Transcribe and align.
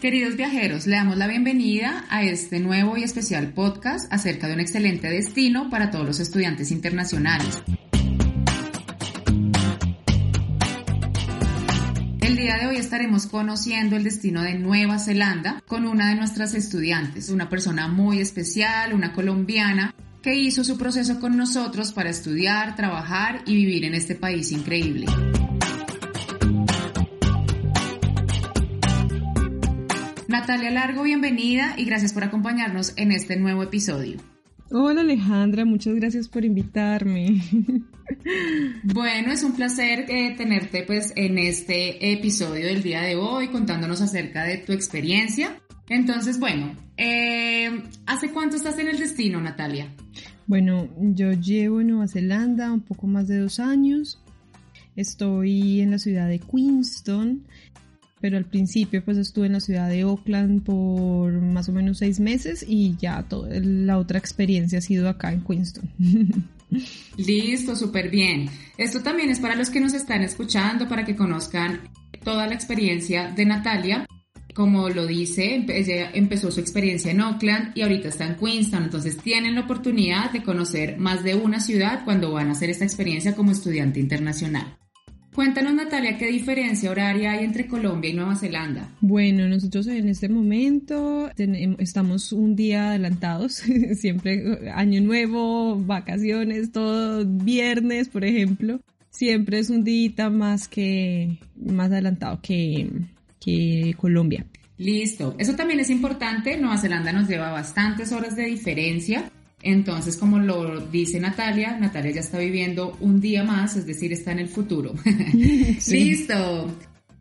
Queridos 0.00 0.34
viajeros, 0.34 0.86
le 0.86 0.96
damos 0.96 1.18
la 1.18 1.26
bienvenida 1.26 2.06
a 2.08 2.22
este 2.22 2.58
nuevo 2.58 2.96
y 2.96 3.02
especial 3.02 3.52
podcast 3.52 4.10
acerca 4.10 4.48
de 4.48 4.54
un 4.54 4.60
excelente 4.60 5.10
destino 5.10 5.68
para 5.68 5.90
todos 5.90 6.06
los 6.06 6.20
estudiantes 6.20 6.70
internacionales. 6.70 7.62
El 12.22 12.34
día 12.34 12.56
de 12.56 12.66
hoy 12.68 12.76
estaremos 12.76 13.26
conociendo 13.26 13.94
el 13.96 14.04
destino 14.04 14.40
de 14.40 14.54
Nueva 14.54 14.98
Zelanda 14.98 15.62
con 15.66 15.84
una 15.84 16.08
de 16.08 16.14
nuestras 16.14 16.54
estudiantes, 16.54 17.28
una 17.28 17.50
persona 17.50 17.86
muy 17.86 18.20
especial, 18.20 18.94
una 18.94 19.12
colombiana, 19.12 19.94
que 20.22 20.34
hizo 20.34 20.64
su 20.64 20.78
proceso 20.78 21.20
con 21.20 21.36
nosotros 21.36 21.92
para 21.92 22.08
estudiar, 22.08 22.74
trabajar 22.74 23.42
y 23.44 23.54
vivir 23.54 23.84
en 23.84 23.92
este 23.92 24.14
país 24.14 24.50
increíble. 24.50 25.04
Natalia 30.30 30.70
Largo, 30.70 31.02
bienvenida 31.02 31.74
y 31.76 31.84
gracias 31.84 32.12
por 32.12 32.22
acompañarnos 32.22 32.92
en 32.96 33.10
este 33.10 33.36
nuevo 33.36 33.64
episodio. 33.64 34.18
Hola 34.70 35.00
Alejandra, 35.00 35.64
muchas 35.64 35.96
gracias 35.96 36.28
por 36.28 36.44
invitarme. 36.44 37.42
Bueno, 38.82 39.32
es 39.32 39.44
un 39.44 39.52
placer 39.52 40.04
eh, 40.08 40.34
tenerte 40.36 40.82
pues 40.82 41.12
en 41.14 41.38
este 41.38 42.12
episodio 42.12 42.66
del 42.66 42.82
día 42.82 43.02
de 43.02 43.14
hoy 43.14 43.48
contándonos 43.48 44.00
acerca 44.00 44.42
de 44.42 44.58
tu 44.58 44.72
experiencia. 44.72 45.56
Entonces, 45.88 46.40
bueno, 46.40 46.74
eh, 46.96 47.84
¿hace 48.06 48.32
cuánto 48.32 48.56
estás 48.56 48.80
en 48.80 48.88
el 48.88 48.98
destino, 48.98 49.40
Natalia? 49.40 49.94
Bueno, 50.48 50.88
yo 50.98 51.32
llevo 51.32 51.80
en 51.80 51.88
Nueva 51.88 52.08
Zelanda 52.08 52.72
un 52.72 52.80
poco 52.80 53.06
más 53.06 53.28
de 53.28 53.38
dos 53.38 53.60
años. 53.60 54.20
Estoy 54.96 55.80
en 55.80 55.92
la 55.92 55.98
ciudad 55.98 56.28
de 56.28 56.40
Queenstown 56.40 57.46
pero 58.20 58.36
al 58.36 58.44
principio 58.44 59.04
pues 59.04 59.16
estuve 59.16 59.46
en 59.46 59.54
la 59.54 59.60
ciudad 59.60 59.88
de 59.88 60.04
Oakland 60.04 60.62
por 60.62 61.32
más 61.40 61.68
o 61.68 61.72
menos 61.72 61.98
seis 61.98 62.20
meses 62.20 62.64
y 62.66 62.96
ya 62.96 63.22
toda 63.22 63.48
la 63.60 63.98
otra 63.98 64.18
experiencia 64.18 64.78
ha 64.78 64.82
sido 64.82 65.08
acá 65.08 65.32
en 65.32 65.42
Queenstown. 65.42 65.90
Listo, 67.16 67.74
súper 67.74 68.10
bien. 68.10 68.48
Esto 68.76 69.02
también 69.02 69.30
es 69.30 69.40
para 69.40 69.56
los 69.56 69.70
que 69.70 69.80
nos 69.80 69.94
están 69.94 70.22
escuchando, 70.22 70.88
para 70.88 71.04
que 71.04 71.16
conozcan 71.16 71.80
toda 72.22 72.46
la 72.46 72.54
experiencia 72.54 73.30
de 73.30 73.44
Natalia. 73.44 74.06
Como 74.54 74.88
lo 74.88 75.06
dice, 75.06 75.64
ella 75.68 76.10
empezó 76.12 76.50
su 76.50 76.60
experiencia 76.60 77.12
en 77.12 77.20
Oakland 77.20 77.72
y 77.76 77.82
ahorita 77.82 78.08
está 78.08 78.26
en 78.26 78.36
Queenstown, 78.36 78.84
entonces 78.84 79.16
tienen 79.16 79.54
la 79.54 79.62
oportunidad 79.62 80.32
de 80.32 80.42
conocer 80.42 80.98
más 80.98 81.22
de 81.22 81.36
una 81.36 81.60
ciudad 81.60 82.04
cuando 82.04 82.32
van 82.32 82.48
a 82.48 82.52
hacer 82.52 82.68
esta 82.68 82.84
experiencia 82.84 83.34
como 83.34 83.52
estudiante 83.52 84.00
internacional. 84.00 84.76
Cuéntanos, 85.34 85.74
Natalia, 85.74 86.18
¿qué 86.18 86.26
diferencia 86.26 86.90
horaria 86.90 87.32
hay 87.32 87.44
entre 87.44 87.68
Colombia 87.68 88.10
y 88.10 88.14
Nueva 88.14 88.34
Zelanda? 88.34 88.88
Bueno, 89.00 89.48
nosotros 89.48 89.86
en 89.86 90.08
este 90.08 90.28
momento 90.28 91.30
estamos 91.78 92.32
un 92.32 92.56
día 92.56 92.90
adelantados, 92.90 93.62
siempre 93.94 94.72
año 94.74 95.00
nuevo, 95.00 95.76
vacaciones, 95.76 96.72
todo 96.72 97.24
viernes, 97.24 98.08
por 98.08 98.24
ejemplo, 98.24 98.80
siempre 99.10 99.60
es 99.60 99.70
un 99.70 99.84
día 99.84 100.30
más 100.30 100.66
que 100.66 101.38
más 101.54 101.92
adelantado 101.92 102.40
que, 102.42 102.90
que 103.40 103.94
Colombia. 103.96 104.44
Listo, 104.78 105.36
eso 105.38 105.54
también 105.54 105.78
es 105.78 105.90
importante, 105.90 106.56
Nueva 106.56 106.78
Zelanda 106.78 107.12
nos 107.12 107.28
lleva 107.28 107.52
bastantes 107.52 108.10
horas 108.10 108.34
de 108.34 108.46
diferencia 108.46 109.30
entonces, 109.62 110.16
como 110.16 110.38
lo 110.38 110.80
dice 110.86 111.20
Natalia, 111.20 111.78
Natalia 111.78 112.12
ya 112.12 112.20
está 112.20 112.38
viviendo 112.38 112.96
un 113.00 113.20
día 113.20 113.44
más, 113.44 113.76
es 113.76 113.86
decir, 113.86 114.12
está 114.12 114.32
en 114.32 114.38
el 114.38 114.48
futuro. 114.48 114.94
Listo. 115.34 116.74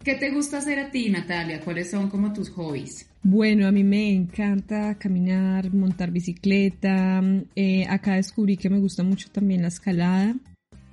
¿Qué 0.03 0.15
te 0.15 0.31
gusta 0.31 0.59
hacer 0.59 0.79
a 0.79 0.91
ti, 0.91 1.09
Natalia? 1.09 1.59
¿Cuáles 1.59 1.91
son 1.91 2.09
como 2.09 2.31
tus 2.31 2.49
hobbies? 2.51 3.05
Bueno, 3.21 3.67
a 3.67 3.71
mí 3.71 3.83
me 3.83 4.11
encanta 4.11 4.95
caminar, 4.97 5.73
montar 5.73 6.11
bicicleta. 6.11 7.21
Eh, 7.55 7.85
acá 7.89 8.15
descubrí 8.15 8.55
que 8.55 8.69
me 8.69 8.79
gusta 8.79 9.03
mucho 9.03 9.29
también 9.29 9.61
la 9.61 9.67
escalada. 9.67 10.35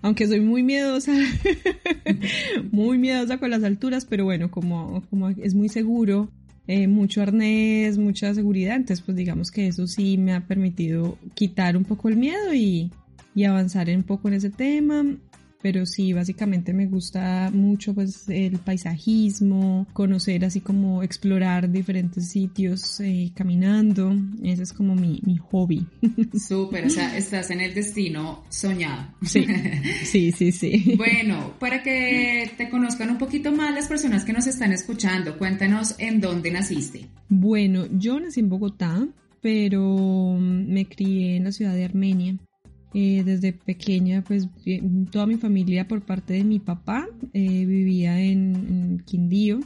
Aunque 0.03 0.27
soy 0.27 0.41
muy 0.41 0.65
miedosa, 0.65 1.13
muy 2.73 2.99
miedosa 2.99 3.39
con 3.39 3.51
las 3.51 3.63
alturas, 3.63 4.05
pero 4.05 4.25
bueno, 4.25 4.51
como, 4.51 5.03
como 5.09 5.31
es 5.31 5.55
muy 5.55 5.69
seguro, 5.69 6.29
eh, 6.69 6.89
mucho 6.89 7.23
arnés, 7.23 7.99
mucha 7.99 8.35
seguridad, 8.35 8.77
entonces 8.77 9.05
pues 9.05 9.17
digamos 9.17 9.51
que 9.51 9.69
eso 9.69 9.87
sí 9.87 10.19
me 10.19 10.35
ha 10.35 10.47
permitido 10.47 11.19
quitar 11.35 11.77
un 11.77 11.85
poco 11.85 12.09
el 12.09 12.17
miedo 12.17 12.53
y, 12.53 12.91
y 13.35 13.45
avanzar 13.45 13.89
un 13.89 14.03
poco 14.03 14.29
en 14.29 14.35
ese 14.35 14.51
tema 14.51 15.05
pero 15.63 15.87
sí, 15.87 16.13
básicamente 16.13 16.73
me 16.73 16.87
gusta 16.87 17.51
mucho 17.53 17.95
pues 17.95 18.29
el 18.29 18.59
paisajismo, 18.59 19.87
conocer 19.93 20.45
así 20.45 20.61
como 20.61 21.03
explorar 21.03 21.71
diferentes 21.71 22.29
sitios 22.29 23.01
eh, 23.01 23.33
caminando, 23.35 24.15
ese 24.43 24.63
es 24.63 24.73
como 24.73 24.95
mi, 24.95 25.21
mi 25.25 25.37
hobby. 25.39 25.87
Súper, 26.39 26.87
o 26.87 26.91
sea, 26.91 27.17
estás 27.17 27.51
en 27.51 27.61
el 27.61 27.75
destino 27.75 28.45
soñado. 28.49 29.15
Sí, 29.23 29.47
sí, 30.05 30.33
sí, 30.33 30.53
sí. 30.53 30.95
Bueno, 30.97 31.55
para 31.59 31.83
que 31.83 32.51
te 32.57 32.69
conozcan 32.71 33.11
un 33.11 33.19
poquito 33.19 33.53
más 33.53 33.75
las 33.75 33.89
personas 33.89 34.25
que 34.25 34.33
nos 34.33 34.47
están 34.47 34.73
escuchando, 34.73 35.39
cuéntanos 35.39 35.95
en 35.99 36.21
dónde 36.21 36.51
naciste. 36.51 37.07
Bueno, 37.29 37.87
yo 37.91 38.21
nací 38.21 38.41
en 38.41 38.49
Bogotá, 38.49 39.07
pero 39.41 40.37
me 40.39 40.87
crié 40.87 41.37
en 41.37 41.45
la 41.45 41.53
ciudad 41.53 41.75
de 41.75 41.85
Armenia. 41.85 42.37
Eh, 42.95 43.23
desde 43.25 43.53
pequeña, 43.53 44.23
pues 44.23 44.49
toda 45.11 45.27
mi 45.27 45.37
familia 45.37 45.87
por 45.87 46.01
parte 46.03 46.35
de 46.35 46.45
mi 46.45 46.61
papá 46.61 47.07
eh, 47.35 47.67
vivía 47.67 48.21
en, 48.21 49.03
Quindío 49.05 49.61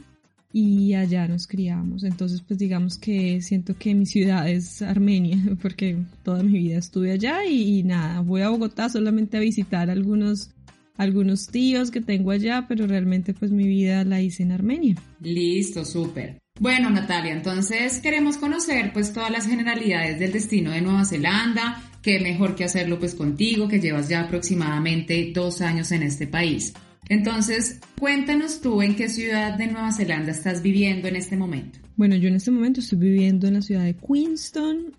y 0.51 0.95
allá 0.95 1.27
nos 1.27 1.47
criamos. 1.47 2.03
Entonces, 2.03 2.41
pues 2.41 2.59
digamos 2.59 2.97
que 2.97 3.41
siento 3.41 3.77
que 3.77 3.95
mi 3.95 4.05
ciudad 4.05 4.49
es 4.49 4.81
Armenia, 4.81 5.37
porque 5.61 5.97
toda 6.23 6.43
mi 6.43 6.57
vida 6.57 6.77
estuve 6.77 7.11
allá 7.11 7.45
y, 7.45 7.83
nada, 7.83 8.19
voy 8.19 8.41
a 8.41 8.49
Bogotá 8.49 8.89
solamente 8.89 9.37
a 9.37 9.39
visitar 9.39 9.89
algunos 9.89 10.51
algunos 10.97 11.47
tíos 11.47 11.89
que 11.89 12.01
tengo 12.01 12.29
allá, 12.29 12.65
pero 12.67 12.85
realmente 12.85 13.33
pues 13.33 13.51
mi 13.51 13.67
vida 13.67 14.03
la 14.03 14.21
hice 14.21 14.43
en 14.43 14.51
Armenia. 14.51 14.95
Listo, 15.21 15.83
súper. 15.83 16.37
Bueno, 16.59 16.91
Natalia, 16.91 17.31
entonces 17.31 17.99
queremos 18.01 18.37
conocer 18.37 18.93
pues 18.93 19.13
todas 19.13 19.31
las 19.31 19.47
generalidades 19.47 20.19
del 20.19 20.31
destino 20.31 20.69
de 20.71 20.81
Nueva 20.81 21.05
Zelanda, 21.05 21.81
qué 22.01 22.19
mejor 22.19 22.55
que 22.55 22.63
hacerlo 22.63 22.99
pues 22.99 23.15
contigo, 23.15 23.67
que 23.67 23.79
llevas 23.79 24.09
ya 24.09 24.21
aproximadamente 24.21 25.31
dos 25.33 25.61
años 25.61 25.91
en 25.91 26.03
este 26.03 26.27
país. 26.27 26.73
Entonces, 27.09 27.79
cuéntanos 27.99 28.61
tú 28.61 28.81
en 28.81 28.95
qué 28.95 29.09
ciudad 29.09 29.57
de 29.57 29.67
Nueva 29.67 29.91
Zelanda 29.91 30.31
estás 30.31 30.61
viviendo 30.61 31.07
en 31.07 31.15
este 31.15 31.35
momento. 31.35 31.79
Bueno, 31.97 32.15
yo 32.15 32.29
en 32.29 32.35
este 32.35 32.51
momento 32.51 32.79
estoy 32.79 32.99
viviendo 32.99 33.47
en 33.47 33.55
la 33.55 33.61
ciudad 33.61 33.83
de 33.83 33.95
Queenstown, 33.95 34.93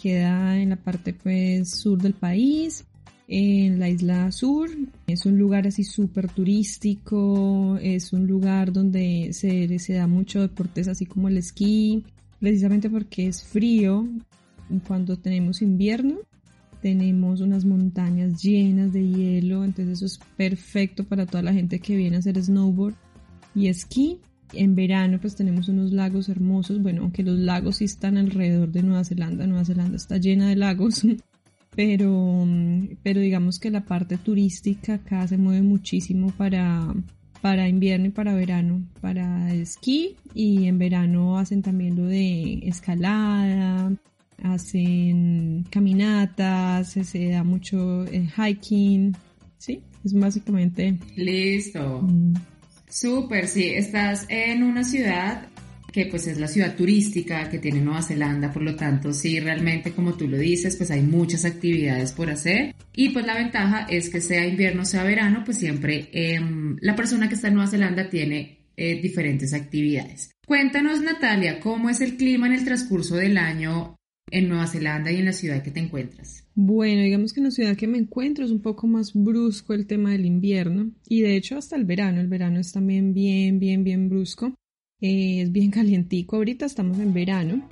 queda 0.00 0.58
en 0.58 0.70
la 0.70 0.76
parte 0.76 1.14
pues 1.14 1.70
sur 1.70 2.00
del 2.00 2.12
país, 2.12 2.84
en 3.28 3.80
la 3.80 3.88
isla 3.88 4.30
sur. 4.30 4.68
Es 5.06 5.24
un 5.24 5.38
lugar 5.38 5.66
así 5.66 5.84
súper 5.84 6.30
turístico, 6.30 7.78
es 7.80 8.12
un 8.12 8.26
lugar 8.26 8.72
donde 8.72 9.30
se, 9.32 9.78
se 9.78 9.94
da 9.94 10.06
mucho 10.06 10.42
deportes 10.42 10.88
así 10.88 11.06
como 11.06 11.28
el 11.28 11.38
esquí, 11.38 12.04
precisamente 12.40 12.90
porque 12.90 13.26
es 13.26 13.42
frío 13.42 14.06
cuando 14.86 15.16
tenemos 15.16 15.62
invierno 15.62 16.18
tenemos 16.84 17.40
unas 17.40 17.64
montañas 17.64 18.42
llenas 18.42 18.92
de 18.92 19.08
hielo, 19.08 19.64
entonces 19.64 19.96
eso 19.96 20.04
es 20.04 20.20
perfecto 20.36 21.04
para 21.04 21.24
toda 21.24 21.42
la 21.42 21.54
gente 21.54 21.78
que 21.78 21.96
viene 21.96 22.16
a 22.16 22.18
hacer 22.18 22.36
snowboard 22.36 22.94
y 23.54 23.68
esquí. 23.68 24.18
En 24.52 24.74
verano 24.74 25.18
pues 25.18 25.34
tenemos 25.34 25.70
unos 25.70 25.92
lagos 25.92 26.28
hermosos, 26.28 26.82
bueno, 26.82 27.00
aunque 27.00 27.22
los 27.22 27.38
lagos 27.38 27.76
sí 27.76 27.86
están 27.86 28.18
alrededor 28.18 28.70
de 28.70 28.82
Nueva 28.82 29.02
Zelanda, 29.02 29.46
Nueva 29.46 29.64
Zelanda 29.64 29.96
está 29.96 30.18
llena 30.18 30.50
de 30.50 30.56
lagos, 30.56 31.06
pero, 31.74 32.46
pero 33.02 33.20
digamos 33.22 33.58
que 33.58 33.70
la 33.70 33.86
parte 33.86 34.18
turística 34.18 34.96
acá 34.96 35.26
se 35.26 35.38
mueve 35.38 35.62
muchísimo 35.62 36.32
para, 36.36 36.94
para 37.40 37.66
invierno 37.66 38.08
y 38.08 38.10
para 38.10 38.34
verano, 38.34 38.86
para 39.00 39.54
esquí 39.54 40.16
y 40.34 40.66
en 40.66 40.78
verano 40.78 41.38
hacen 41.38 41.62
también 41.62 41.96
lo 41.96 42.04
de 42.04 42.58
escalada, 42.68 43.90
hacen 44.42 45.64
caminatas, 45.70 46.92
se 46.92 47.28
da 47.30 47.44
mucho 47.44 48.04
eh, 48.06 48.28
hiking, 48.36 49.14
Sí, 49.64 49.80
es 50.04 50.12
básicamente... 50.12 50.98
Listo. 51.16 52.02
Mm. 52.02 52.34
Súper, 52.86 53.48
sí, 53.48 53.70
estás 53.70 54.26
en 54.28 54.62
una 54.62 54.84
ciudad 54.84 55.48
que 55.90 56.06
pues 56.06 56.26
es 56.26 56.38
la 56.38 56.48
ciudad 56.48 56.76
turística 56.76 57.48
que 57.48 57.58
tiene 57.58 57.80
Nueva 57.80 58.02
Zelanda, 58.02 58.52
por 58.52 58.62
lo 58.62 58.76
tanto 58.76 59.12
sí, 59.12 59.40
realmente 59.40 59.92
como 59.92 60.14
tú 60.14 60.28
lo 60.28 60.36
dices, 60.36 60.76
pues 60.76 60.90
hay 60.90 61.00
muchas 61.00 61.44
actividades 61.44 62.12
por 62.12 62.30
hacer 62.30 62.74
y 62.92 63.10
pues 63.10 63.24
la 63.24 63.36
ventaja 63.36 63.86
es 63.88 64.10
que 64.10 64.20
sea 64.20 64.46
invierno 64.46 64.82
o 64.82 64.84
sea 64.84 65.02
verano, 65.02 65.42
pues 65.44 65.56
siempre 65.56 66.10
em, 66.12 66.76
la 66.80 66.94
persona 66.94 67.28
que 67.28 67.36
está 67.36 67.48
en 67.48 67.54
Nueva 67.54 67.70
Zelanda 67.70 68.10
tiene 68.10 68.58
eh, 68.76 69.00
diferentes 69.00 69.54
actividades. 69.54 70.30
Cuéntanos 70.46 71.00
Natalia, 71.00 71.58
¿cómo 71.58 71.88
es 71.88 72.00
el 72.00 72.16
clima 72.16 72.48
en 72.48 72.54
el 72.54 72.64
transcurso 72.64 73.16
del 73.16 73.38
año 73.38 73.96
en 74.30 74.48
Nueva 74.48 74.66
Zelanda 74.66 75.12
y 75.12 75.16
en 75.16 75.26
la 75.26 75.32
ciudad 75.32 75.62
que 75.62 75.70
te 75.70 75.80
encuentras? 75.80 76.44
Bueno, 76.54 77.02
digamos 77.02 77.32
que 77.32 77.40
en 77.40 77.44
la 77.44 77.50
ciudad 77.50 77.76
que 77.76 77.86
me 77.86 77.98
encuentro 77.98 78.44
es 78.44 78.50
un 78.50 78.62
poco 78.62 78.86
más 78.86 79.12
brusco 79.14 79.74
el 79.74 79.86
tema 79.86 80.12
del 80.12 80.26
invierno 80.26 80.90
y 81.08 81.22
de 81.22 81.36
hecho 81.36 81.56
hasta 81.56 81.76
el 81.76 81.84
verano, 81.84 82.20
el 82.20 82.28
verano 82.28 82.60
es 82.60 82.72
también 82.72 83.12
bien, 83.12 83.58
bien, 83.58 83.84
bien 83.84 84.08
brusco. 84.08 84.54
Eh, 85.00 85.42
es 85.42 85.52
bien 85.52 85.70
calientico. 85.78 86.36
Ahorita 86.36 86.66
estamos 86.66 86.98
en 86.98 87.12
verano. 87.12 87.68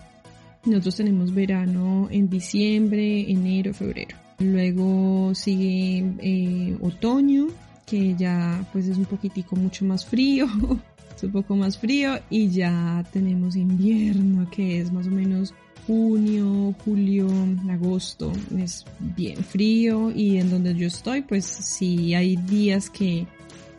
Nosotros 0.65 0.97
tenemos 0.97 1.35
verano 1.35 2.09
en 2.11 2.29
diciembre, 2.29 3.31
enero, 3.31 3.75
febrero. 3.75 4.17
Luego 4.39 5.35
sigue 5.35 6.05
eh, 6.21 6.77
otoño, 6.81 7.49
que 7.87 8.15
ya 8.15 8.65
pues 8.73 8.87
es 8.87 8.97
un 8.97 9.07
poquitico 9.07 9.57
mucho 9.57 9.85
más 9.85 10.05
frío. 10.05 10.47
es 11.17 11.23
un 11.23 11.33
poco 11.33 11.57
más 11.57 11.79
frío. 11.79 12.19
Y 12.31 12.49
ya 12.49 13.05
tenemos 13.13 13.57
invierno, 13.57 14.49
que 14.51 14.81
es 14.81 14.93
más 14.93 15.07
o 15.07 15.11
menos 15.11 15.55
junio, 15.87 16.75
julio, 16.85 17.29
agosto. 17.71 18.33
Es 18.59 18.85
bien 18.99 19.39
frío. 19.45 20.11
Y 20.11 20.39
en 20.39 20.51
donde 20.51 20.75
yo 20.75 20.87
estoy, 20.87 21.23
pues 21.23 21.45
sí 21.45 22.15
hay 22.15 22.37
días 22.37 22.91
que 22.91 23.27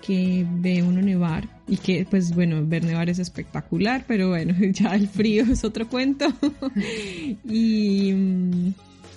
que 0.05 0.45
ve 0.57 0.83
uno 0.83 1.01
nevar 1.01 1.47
y 1.65 1.77
que 1.77 2.05
pues 2.09 2.35
bueno, 2.35 2.61
ver 2.65 2.83
nevar 2.83 3.09
es 3.09 3.19
espectacular, 3.19 4.03
pero 4.05 4.29
bueno, 4.29 4.53
ya 4.73 4.95
el 4.95 5.07
frío 5.07 5.45
es 5.50 5.63
otro 5.63 5.88
cuento. 5.88 6.25
y, 7.45 8.13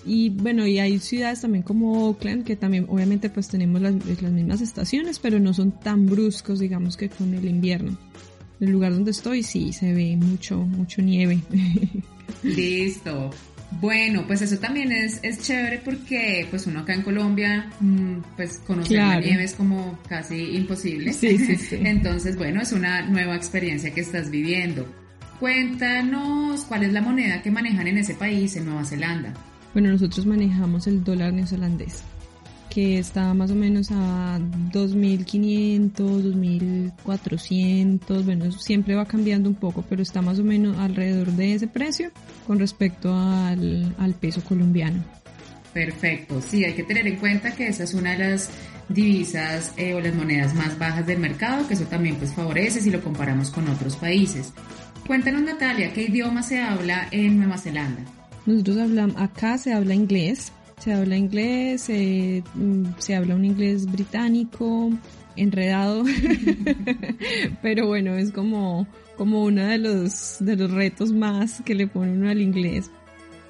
y 0.04 0.30
bueno, 0.30 0.66
y 0.66 0.78
hay 0.78 0.98
ciudades 1.00 1.40
también 1.40 1.64
como 1.64 2.08
Oakland 2.08 2.44
que 2.44 2.54
también 2.54 2.86
obviamente 2.88 3.30
pues 3.30 3.48
tenemos 3.48 3.82
las, 3.82 3.94
las 4.22 4.32
mismas 4.32 4.60
estaciones, 4.60 5.18
pero 5.18 5.40
no 5.40 5.52
son 5.52 5.72
tan 5.72 6.06
bruscos 6.06 6.60
digamos 6.60 6.96
que 6.96 7.08
con 7.08 7.34
el 7.34 7.46
invierno. 7.46 7.96
El 8.60 8.70
lugar 8.70 8.92
donde 8.92 9.10
estoy 9.10 9.42
sí 9.42 9.72
se 9.72 9.92
ve 9.92 10.16
mucho, 10.16 10.58
mucho 10.58 11.02
nieve. 11.02 11.40
Listo. 12.42 13.30
Bueno, 13.80 14.24
pues 14.26 14.42
eso 14.42 14.58
también 14.58 14.92
es, 14.92 15.18
es 15.22 15.40
chévere 15.40 15.80
porque 15.84 16.46
pues 16.50 16.66
uno 16.66 16.80
acá 16.80 16.94
en 16.94 17.02
Colombia, 17.02 17.70
mm, 17.80 18.18
pues 18.36 18.58
conocer 18.58 18.98
la 18.98 19.20
nieve 19.20 19.44
es 19.44 19.54
como 19.54 19.98
casi 20.08 20.56
imposible. 20.56 21.12
Sí, 21.12 21.36
sí, 21.38 21.56
sí. 21.56 21.78
Entonces, 21.82 22.36
bueno, 22.36 22.62
es 22.62 22.72
una 22.72 23.02
nueva 23.02 23.34
experiencia 23.34 23.92
que 23.92 24.00
estás 24.00 24.30
viviendo. 24.30 24.86
Cuéntanos 25.40 26.62
cuál 26.62 26.84
es 26.84 26.92
la 26.92 27.02
moneda 27.02 27.42
que 27.42 27.50
manejan 27.50 27.88
en 27.88 27.98
ese 27.98 28.14
país, 28.14 28.56
en 28.56 28.66
Nueva 28.66 28.84
Zelanda. 28.84 29.34
Bueno, 29.74 29.90
nosotros 29.90 30.24
manejamos 30.24 30.86
el 30.86 31.04
dólar 31.04 31.32
neozelandés 31.32 32.02
que 32.76 32.98
está 32.98 33.32
más 33.32 33.50
o 33.50 33.54
menos 33.54 33.90
a 33.90 34.38
2.500, 34.38 35.94
2.400, 35.94 38.22
bueno, 38.22 38.52
siempre 38.52 38.94
va 38.94 39.06
cambiando 39.06 39.48
un 39.48 39.54
poco, 39.54 39.82
pero 39.88 40.02
está 40.02 40.20
más 40.20 40.38
o 40.40 40.44
menos 40.44 40.76
alrededor 40.76 41.32
de 41.32 41.54
ese 41.54 41.68
precio 41.68 42.10
con 42.46 42.58
respecto 42.58 43.16
al, 43.16 44.14
peso 44.20 44.44
colombiano. 44.44 45.02
Perfecto, 45.72 46.42
sí, 46.42 46.64
hay 46.64 46.74
que 46.74 46.82
tener 46.82 47.06
en 47.06 47.16
cuenta 47.16 47.56
que 47.56 47.68
esa 47.68 47.84
es 47.84 47.94
una 47.94 48.12
de 48.12 48.18
las 48.18 48.50
divisas 48.90 49.72
eh, 49.78 49.94
o 49.94 50.00
las 50.00 50.14
monedas 50.14 50.54
más 50.54 50.78
bajas 50.78 51.06
del 51.06 51.18
mercado, 51.18 51.66
que 51.66 51.72
eso 51.72 51.84
también 51.84 52.16
pues 52.16 52.34
favorece 52.34 52.82
si 52.82 52.90
lo 52.90 53.00
comparamos 53.00 53.48
con 53.48 53.66
otros 53.70 53.96
países. 53.96 54.52
Cuéntanos 55.06 55.40
Natalia, 55.40 55.94
¿qué 55.94 56.02
idioma 56.02 56.42
se 56.42 56.60
habla 56.60 57.08
en 57.10 57.38
Nueva 57.38 57.56
Zelanda? 57.56 58.02
Nosotros 58.44 58.76
hablamos, 58.76 59.16
acá 59.16 59.56
se 59.56 59.72
habla 59.72 59.94
inglés, 59.94 60.52
se 60.78 60.92
habla 60.92 61.16
inglés, 61.16 61.88
mm, 61.88 62.84
se 62.98 63.14
habla 63.14 63.34
un 63.34 63.44
inglés 63.44 63.90
británico, 63.90 64.90
enredado, 65.36 66.04
pero 67.62 67.86
bueno, 67.86 68.14
es 68.16 68.32
como, 68.32 68.86
como 69.16 69.44
uno 69.44 69.64
de 69.64 69.78
los, 69.78 70.36
de 70.40 70.56
los 70.56 70.70
retos 70.70 71.12
más 71.12 71.62
que 71.62 71.74
le 71.74 71.86
pone 71.86 72.12
uno 72.12 72.30
al 72.30 72.40
inglés. 72.40 72.90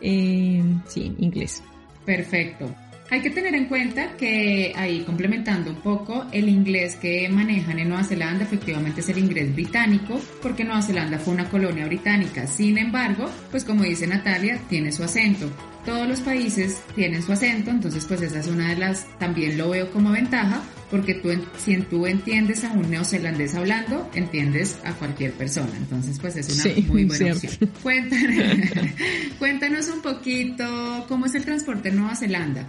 Eh, 0.00 0.62
sí, 0.88 1.14
inglés. 1.18 1.62
Perfecto. 2.04 2.72
Hay 3.08 3.20
que 3.22 3.30
tener 3.30 3.54
en 3.54 3.66
cuenta 3.66 4.16
que 4.16 4.72
ahí 4.74 5.02
complementando 5.04 5.70
un 5.70 5.76
poco, 5.76 6.26
el 6.32 6.48
inglés 6.48 6.96
que 6.96 7.28
manejan 7.28 7.78
en 7.78 7.88
Nueva 7.88 8.02
Zelanda 8.02 8.42
efectivamente 8.42 9.00
es 9.00 9.08
el 9.08 9.18
inglés 9.18 9.54
británico, 9.54 10.20
porque 10.42 10.64
Nueva 10.64 10.82
Zelanda 10.82 11.18
fue 11.18 11.34
una 11.34 11.48
colonia 11.48 11.86
británica. 11.86 12.48
Sin 12.48 12.78
embargo, 12.78 13.30
pues 13.52 13.64
como 13.64 13.84
dice 13.84 14.08
Natalia, 14.08 14.60
tiene 14.68 14.90
su 14.90 15.04
acento. 15.04 15.48
Todos 15.86 16.08
los 16.08 16.20
países 16.20 16.82
tienen 16.94 17.22
su 17.22 17.32
acento, 17.32 17.70
entonces 17.70 18.04
pues 18.04 18.20
esa 18.20 18.40
es 18.40 18.48
una 18.48 18.70
de 18.70 18.76
las, 18.76 19.06
también 19.18 19.56
lo 19.56 19.70
veo 19.70 19.90
como 19.92 20.10
ventaja, 20.10 20.62
porque 20.90 21.14
tú, 21.14 21.30
si 21.56 21.76
tú 21.82 22.06
entiendes 22.06 22.64
a 22.64 22.72
un 22.72 22.90
neozelandés 22.90 23.54
hablando, 23.54 24.10
entiendes 24.14 24.78
a 24.84 24.92
cualquier 24.94 25.32
persona. 25.32 25.70
Entonces 25.76 26.18
pues 26.18 26.36
es 26.36 26.64
una 26.66 26.74
muy 26.88 27.04
buena 27.04 27.32
opción. 27.32 27.70
Cuéntanos, 27.82 28.68
cuéntanos 29.38 29.88
un 29.88 30.02
poquito 30.02 31.06
cómo 31.08 31.26
es 31.26 31.34
el 31.34 31.44
transporte 31.44 31.88
en 31.88 31.96
Nueva 31.96 32.16
Zelanda. 32.16 32.66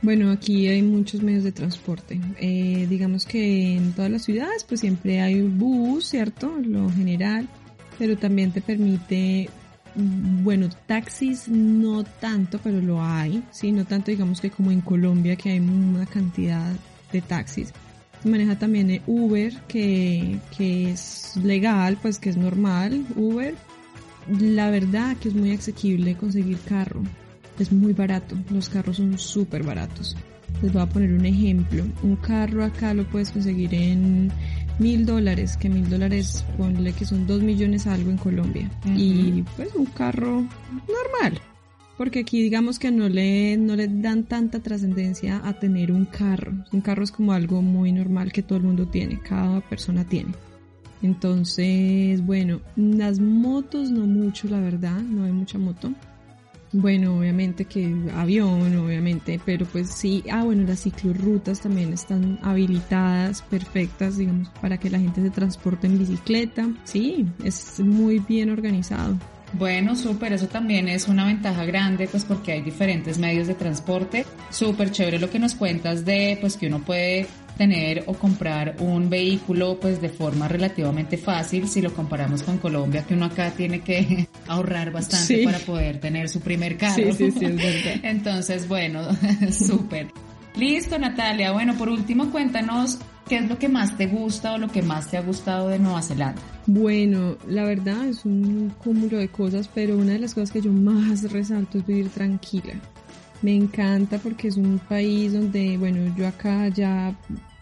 Bueno, 0.00 0.30
aquí 0.30 0.68
hay 0.68 0.82
muchos 0.82 1.22
medios 1.22 1.44
de 1.44 1.52
transporte. 1.52 2.20
Eh, 2.40 2.86
digamos 2.88 3.24
que 3.24 3.76
en 3.76 3.92
todas 3.92 4.10
las 4.10 4.22
ciudades 4.22 4.64
pues 4.64 4.80
siempre 4.80 5.20
hay 5.20 5.42
bus, 5.42 6.06
¿cierto? 6.06 6.52
Lo 6.62 6.90
general, 6.90 7.48
pero 7.98 8.16
también 8.16 8.52
te 8.52 8.60
permite, 8.60 9.50
bueno, 9.98 10.68
taxis 10.86 11.48
no 11.48 12.04
tanto, 12.04 12.58
pero 12.62 12.80
lo 12.80 13.02
hay, 13.02 13.42
¿sí? 13.50 13.72
No 13.72 13.84
tanto 13.84 14.10
digamos 14.10 14.40
que 14.40 14.50
como 14.50 14.70
en 14.70 14.80
Colombia 14.80 15.36
que 15.36 15.50
hay 15.50 15.60
una 15.60 16.06
cantidad 16.06 16.72
de 17.12 17.20
taxis. 17.20 17.72
Se 18.22 18.28
maneja 18.28 18.58
también 18.58 19.00
Uber, 19.06 19.54
que, 19.68 20.38
que 20.56 20.90
es 20.90 21.36
legal, 21.36 21.98
pues 22.00 22.18
que 22.18 22.30
es 22.30 22.36
normal, 22.36 23.06
Uber. 23.16 23.54
La 24.40 24.70
verdad 24.70 25.16
que 25.16 25.28
es 25.28 25.34
muy 25.34 25.52
asequible 25.52 26.16
conseguir 26.16 26.58
carro 26.60 27.02
es 27.58 27.72
muy 27.72 27.92
barato, 27.92 28.36
los 28.50 28.68
carros 28.68 28.96
son 28.96 29.18
súper 29.18 29.62
baratos. 29.62 30.16
Les 30.62 30.72
voy 30.72 30.82
a 30.82 30.88
poner 30.88 31.12
un 31.12 31.26
ejemplo. 31.26 31.84
Un 32.02 32.16
carro 32.16 32.64
acá 32.64 32.94
lo 32.94 33.04
puedes 33.04 33.30
conseguir 33.30 33.74
en 33.74 34.30
mil 34.78 35.06
dólares, 35.06 35.56
que 35.56 35.68
mil 35.68 35.88
dólares 35.88 36.44
ponle 36.56 36.92
que 36.92 37.04
son 37.04 37.26
dos 37.26 37.42
millones 37.42 37.86
algo 37.86 38.10
en 38.10 38.16
Colombia. 38.16 38.70
Y 38.86 39.42
pues 39.56 39.74
un 39.74 39.86
carro 39.86 40.46
normal. 40.88 41.40
Porque 41.96 42.20
aquí 42.20 42.40
digamos 42.42 42.78
que 42.78 42.92
no 42.92 43.08
le, 43.08 43.56
no 43.56 43.74
le 43.74 43.88
dan 43.88 44.24
tanta 44.24 44.60
trascendencia 44.60 45.40
a 45.44 45.54
tener 45.54 45.90
un 45.90 46.04
carro. 46.04 46.52
Un 46.72 46.80
carro 46.80 47.02
es 47.02 47.10
como 47.10 47.32
algo 47.32 47.60
muy 47.60 47.90
normal 47.90 48.30
que 48.30 48.42
todo 48.42 48.58
el 48.58 48.64
mundo 48.64 48.86
tiene, 48.86 49.18
cada 49.18 49.60
persona 49.60 50.04
tiene. 50.04 50.32
Entonces, 51.02 52.24
bueno, 52.24 52.60
las 52.76 53.18
motos 53.20 53.90
no 53.90 54.06
mucho, 54.06 54.48
la 54.48 54.60
verdad, 54.60 55.00
no 55.00 55.24
hay 55.24 55.32
mucha 55.32 55.58
moto. 55.58 55.92
Bueno, 56.72 57.18
obviamente 57.18 57.64
que 57.64 57.94
avión, 58.14 58.76
obviamente, 58.76 59.40
pero 59.44 59.64
pues 59.64 59.90
sí, 59.90 60.22
ah 60.30 60.44
bueno, 60.44 60.64
las 60.66 60.80
ciclorrutas 60.80 61.60
también 61.60 61.92
están 61.94 62.38
habilitadas, 62.42 63.40
perfectas, 63.42 64.18
digamos, 64.18 64.50
para 64.60 64.78
que 64.78 64.90
la 64.90 64.98
gente 64.98 65.22
se 65.22 65.30
transporte 65.30 65.86
en 65.86 65.98
bicicleta. 65.98 66.68
Sí, 66.84 67.26
es 67.42 67.80
muy 67.80 68.18
bien 68.18 68.50
organizado. 68.50 69.16
Bueno, 69.52 69.96
súper, 69.96 70.32
eso 70.32 70.46
también 70.46 70.88
es 70.88 71.08
una 71.08 71.26
ventaja 71.26 71.64
grande, 71.64 72.06
pues 72.06 72.24
porque 72.24 72.52
hay 72.52 72.62
diferentes 72.62 73.18
medios 73.18 73.46
de 73.46 73.54
transporte. 73.54 74.26
Súper 74.50 74.90
chévere 74.90 75.18
lo 75.18 75.30
que 75.30 75.38
nos 75.38 75.54
cuentas 75.54 76.04
de, 76.04 76.36
pues 76.40 76.56
que 76.56 76.66
uno 76.66 76.84
puede 76.84 77.26
tener 77.56 78.04
o 78.06 78.14
comprar 78.14 78.76
un 78.78 79.10
vehículo 79.10 79.80
pues 79.80 80.00
de 80.00 80.08
forma 80.08 80.46
relativamente 80.46 81.18
fácil 81.18 81.68
si 81.68 81.82
lo 81.82 81.92
comparamos 81.92 82.44
con 82.44 82.58
Colombia 82.58 83.04
que 83.04 83.14
uno 83.14 83.24
acá 83.24 83.50
tiene 83.50 83.80
que 83.80 84.28
ahorrar 84.46 84.92
bastante 84.92 85.42
para 85.42 85.58
poder 85.58 85.98
tener 85.98 86.28
su 86.28 86.40
primer 86.40 86.76
carro. 86.76 86.94
Sí, 86.94 87.12
sí, 87.12 87.30
sí, 87.32 87.44
es 87.44 87.56
verdad. 87.56 87.94
Entonces, 88.04 88.68
bueno, 88.68 89.00
súper. 89.50 90.06
Listo, 90.56 90.98
Natalia. 90.98 91.52
Bueno, 91.52 91.74
por 91.76 91.88
último, 91.88 92.30
cuéntanos 92.30 92.98
qué 93.28 93.36
es 93.36 93.48
lo 93.48 93.58
que 93.58 93.68
más 93.68 93.96
te 93.96 94.06
gusta 94.06 94.54
o 94.54 94.58
lo 94.58 94.68
que 94.68 94.80
más 94.80 95.10
te 95.10 95.18
ha 95.18 95.22
gustado 95.22 95.68
de 95.68 95.78
Nueva 95.78 96.00
Zelanda. 96.00 96.40
Bueno, 96.66 97.36
la 97.46 97.64
verdad 97.64 98.06
es 98.06 98.24
un 98.24 98.72
cúmulo 98.82 99.18
de 99.18 99.28
cosas, 99.28 99.68
pero 99.72 99.98
una 99.98 100.12
de 100.12 100.18
las 100.18 100.34
cosas 100.34 100.50
que 100.50 100.62
yo 100.62 100.72
más 100.72 101.30
resalto 101.30 101.78
es 101.78 101.86
vivir 101.86 102.08
tranquila. 102.08 102.74
Me 103.42 103.54
encanta 103.54 104.18
porque 104.18 104.48
es 104.48 104.56
un 104.56 104.78
país 104.78 105.34
donde, 105.34 105.76
bueno, 105.76 106.12
yo 106.16 106.26
acá 106.26 106.68
ya 106.68 107.16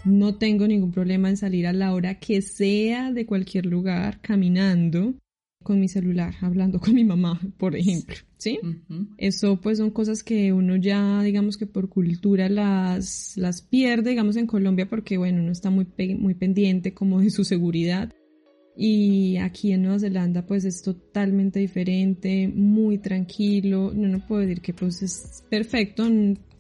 no 0.05 0.37
tengo 0.37 0.67
ningún 0.69 0.93
problema 0.93 1.29
en 1.29 1.37
salir 1.37 1.67
a 1.67 1.73
la 1.73 1.93
hora 1.93 2.15
que 2.15 2.41
sea 2.43 3.13
de 3.13 3.27
cualquier 3.27 3.67
lugar 3.67 4.21
caminando. 4.21 5.15
Con 5.67 5.81
mi 5.81 5.89
celular, 5.89 6.35
hablando 6.43 6.79
con 6.81 6.95
mi 6.95 7.05
mamá, 7.05 7.41
por 7.59 7.75
ejemplo, 7.75 8.15
¿sí? 8.39 8.61
Eso 9.19 9.61
pues 9.61 9.79
son 9.79 9.91
cosas 9.91 10.23
que 10.23 10.53
uno 10.53 10.77
ya, 10.77 11.23
digamos 11.25 11.57
que 11.57 11.67
por 11.67 11.89
cultura 11.89 12.49
las, 12.49 13.37
las 13.37 13.63
pierde, 13.63 14.11
digamos 14.11 14.37
en 14.37 14.47
Colombia, 14.47 14.89
porque 14.89 15.19
bueno, 15.19 15.43
uno 15.43 15.51
está 15.51 15.71
muy, 15.71 15.89
muy 16.17 16.35
pendiente 16.35 16.95
como 16.95 17.21
de 17.21 17.31
su 17.31 17.43
seguridad. 17.43 18.13
Y 18.79 19.39
aquí 19.39 19.73
en 19.73 19.83
Nueva 19.83 19.99
Zelanda 19.99 20.47
pues 20.47 20.65
es 20.65 20.83
totalmente 20.83 21.59
diferente, 21.59 22.47
muy 22.47 22.99
tranquilo, 22.99 23.91
no, 23.93 24.07
no 24.07 24.21
puedo 24.25 24.43
decir 24.43 24.61
que 24.61 24.73
pues 24.73 25.03
es 25.03 25.43
perfecto, 25.51 26.05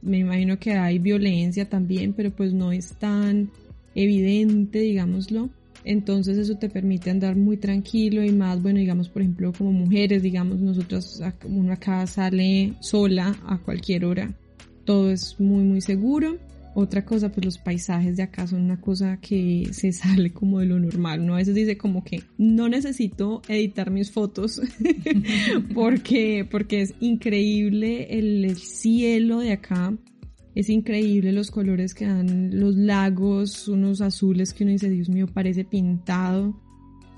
me 0.02 0.18
imagino 0.18 0.58
que 0.58 0.72
hay 0.72 0.98
violencia 0.98 1.68
también, 1.68 2.12
pero 2.12 2.34
pues 2.34 2.52
no 2.52 2.72
es 2.72 2.94
tan 2.94 3.50
evidente, 3.94 4.80
digámoslo. 4.80 5.50
Entonces 5.86 6.36
eso 6.36 6.56
te 6.56 6.68
permite 6.68 7.10
andar 7.10 7.36
muy 7.36 7.56
tranquilo 7.58 8.24
y 8.24 8.32
más, 8.32 8.60
bueno, 8.60 8.80
digamos, 8.80 9.08
por 9.08 9.22
ejemplo, 9.22 9.52
como 9.56 9.70
mujeres, 9.70 10.20
digamos, 10.20 10.60
nosotros, 10.60 11.22
uno 11.44 11.72
acá 11.72 12.04
sale 12.08 12.74
sola 12.80 13.36
a 13.46 13.58
cualquier 13.58 14.04
hora. 14.04 14.34
Todo 14.84 15.12
es 15.12 15.38
muy, 15.38 15.62
muy 15.62 15.80
seguro. 15.80 16.38
Otra 16.74 17.04
cosa, 17.04 17.30
pues 17.30 17.44
los 17.44 17.58
paisajes 17.58 18.16
de 18.16 18.24
acá 18.24 18.48
son 18.48 18.62
una 18.62 18.80
cosa 18.80 19.18
que 19.18 19.68
se 19.70 19.92
sale 19.92 20.32
como 20.32 20.58
de 20.58 20.66
lo 20.66 20.80
normal. 20.80 21.20
Uno 21.20 21.34
a 21.34 21.38
veces 21.38 21.54
dice 21.54 21.78
como 21.78 22.02
que 22.02 22.24
no 22.36 22.68
necesito 22.68 23.40
editar 23.48 23.92
mis 23.92 24.10
fotos 24.10 24.60
porque, 25.74 26.46
porque 26.50 26.82
es 26.82 26.94
increíble 26.98 28.18
el 28.18 28.56
cielo 28.56 29.38
de 29.38 29.52
acá 29.52 29.96
es 30.56 30.70
increíble 30.70 31.32
los 31.32 31.50
colores 31.50 31.94
que 31.94 32.06
dan 32.06 32.58
los 32.58 32.76
lagos, 32.76 33.68
unos 33.68 34.00
azules 34.00 34.54
que 34.54 34.64
uno 34.64 34.72
dice, 34.72 34.88
Dios 34.88 35.10
mío, 35.10 35.26
parece 35.26 35.66
pintado. 35.66 36.58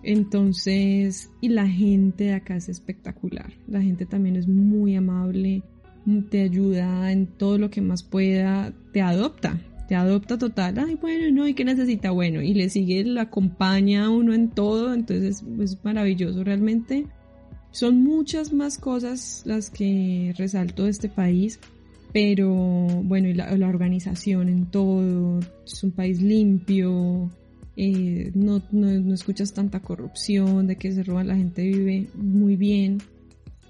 Entonces, 0.02 1.30
y 1.40 1.48
la 1.48 1.68
gente 1.68 2.24
de 2.24 2.32
acá 2.34 2.56
es 2.56 2.68
espectacular. 2.68 3.52
La 3.68 3.80
gente 3.80 4.06
también 4.06 4.34
es 4.34 4.48
muy 4.48 4.96
amable, 4.96 5.62
te 6.30 6.42
ayuda 6.42 7.12
en 7.12 7.28
todo 7.28 7.58
lo 7.58 7.70
que 7.70 7.80
más 7.80 8.02
pueda, 8.02 8.74
te 8.92 9.02
adopta, 9.02 9.60
te 9.86 9.94
adopta 9.94 10.36
total. 10.36 10.76
Ay, 10.80 10.96
bueno, 10.96 11.30
no, 11.30 11.46
¿y 11.46 11.54
qué 11.54 11.64
necesita? 11.64 12.10
Bueno, 12.10 12.42
y 12.42 12.54
le 12.54 12.68
sigue, 12.68 13.04
lo 13.04 13.20
acompaña 13.20 14.06
a 14.06 14.10
uno 14.10 14.34
en 14.34 14.50
todo, 14.50 14.92
entonces 14.92 15.44
es 15.60 15.84
maravilloso 15.84 16.42
realmente. 16.42 17.06
Son 17.70 18.02
muchas 18.02 18.52
más 18.52 18.78
cosas 18.78 19.42
las 19.44 19.70
que 19.70 20.34
resalto 20.36 20.84
de 20.84 20.90
este 20.90 21.08
país 21.08 21.60
pero 22.12 22.50
bueno, 22.50 23.28
y 23.28 23.34
la, 23.34 23.68
organización 23.68 24.48
en 24.48 24.66
todo, 24.66 25.40
es 25.66 25.82
un 25.82 25.90
país 25.90 26.20
limpio, 26.20 27.30
eh, 27.76 28.30
no, 28.34 28.62
no, 28.72 29.14
escuchas 29.14 29.52
tanta 29.52 29.80
corrupción, 29.80 30.66
de 30.66 30.76
que 30.76 30.92
se 30.92 31.02
roba 31.02 31.24
la 31.24 31.36
gente 31.36 31.62
vive 31.62 32.08
muy 32.14 32.56
bien. 32.56 32.98